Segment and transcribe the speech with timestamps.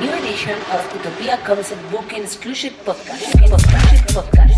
[0.00, 2.72] new edition of Utopia Concept Booking Exclusive.
[2.84, 3.34] Podcast.
[4.14, 4.53] Podcast.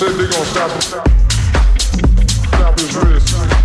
[0.00, 0.80] Said they gon' stop him,
[2.48, 3.59] stop his wrist.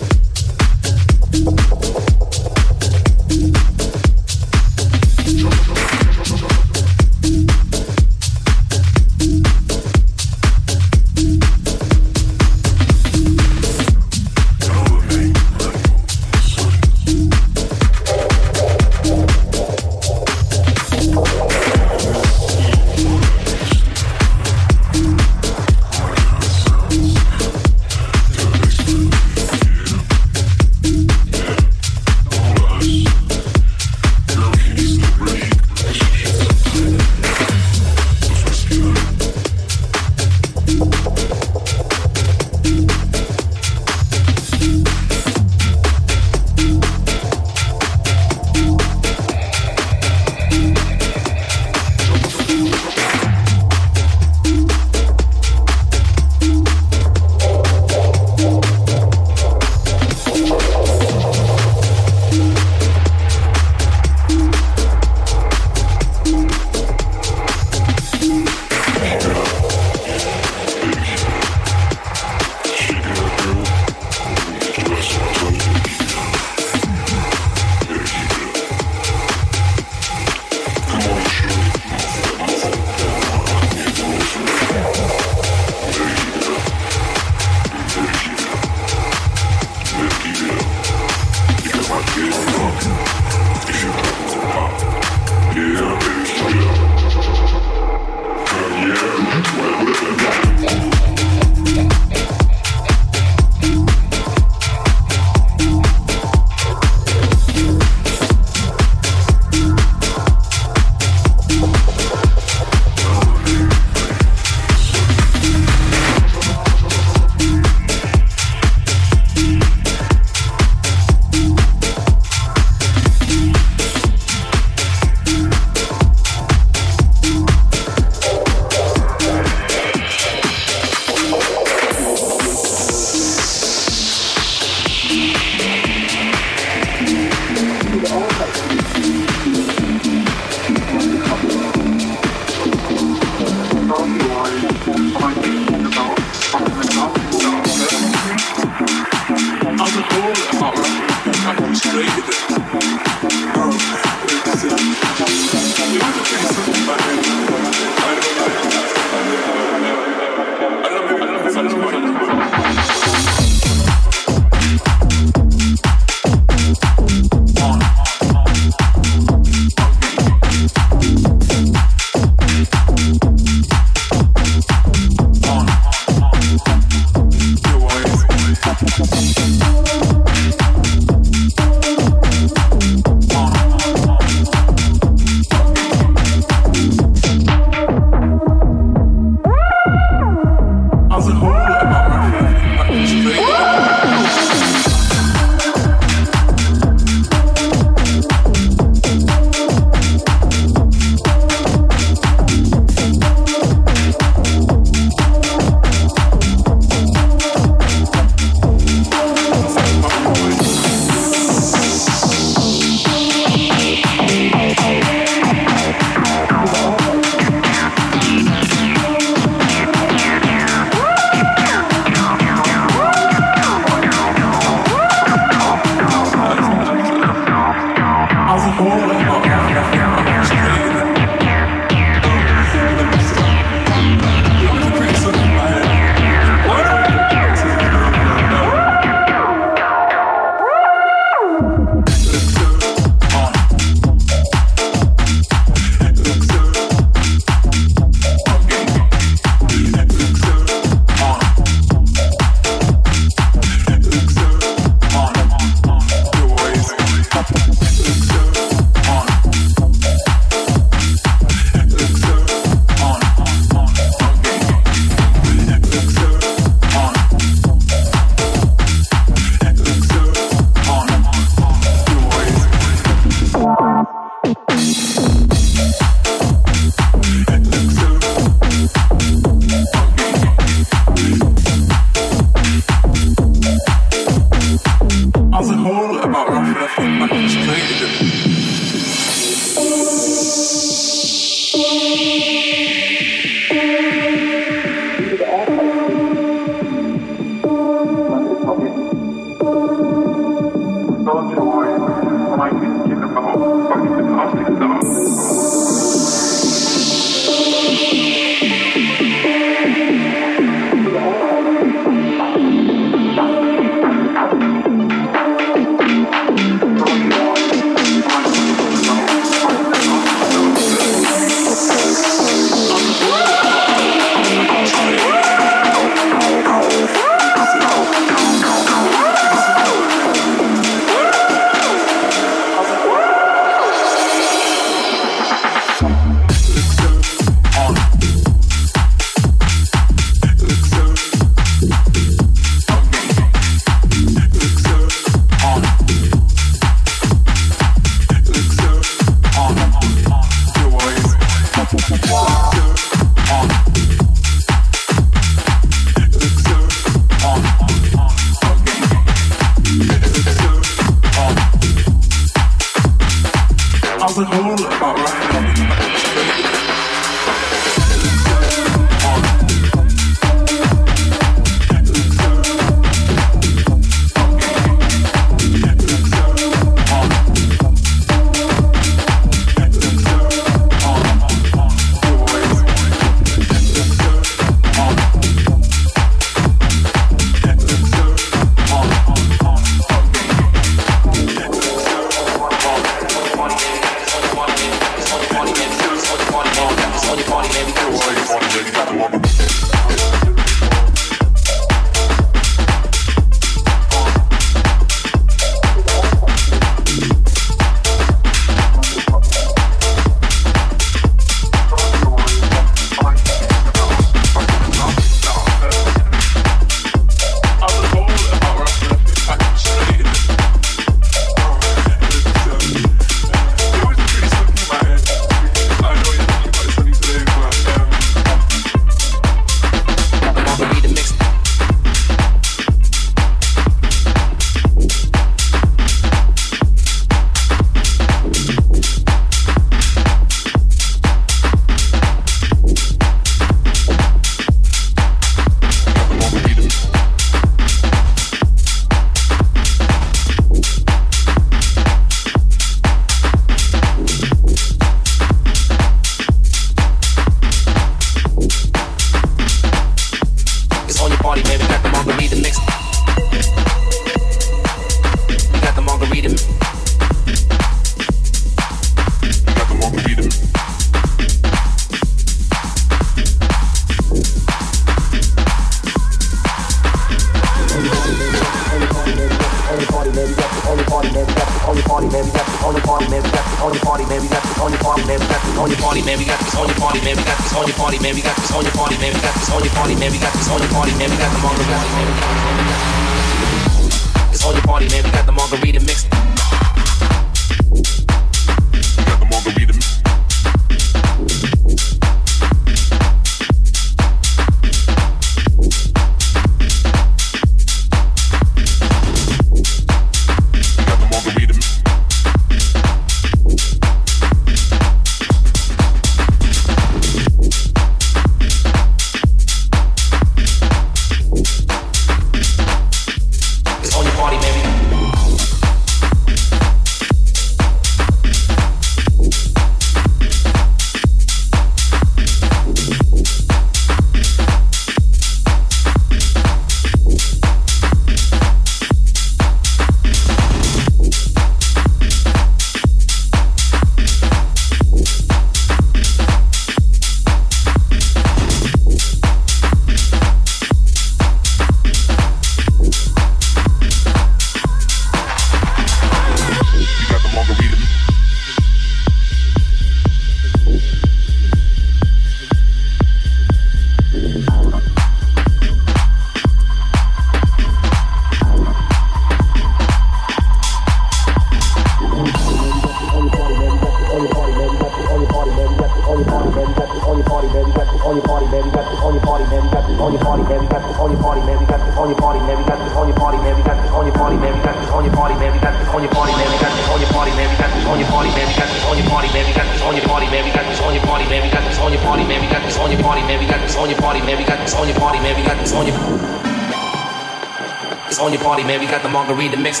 [599.32, 600.00] margarita mix.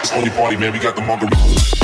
[0.00, 0.72] It's only party, man.
[0.72, 1.81] We got the margarita.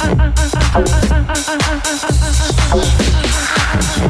[0.00, 0.38] Thank
[4.02, 4.07] you.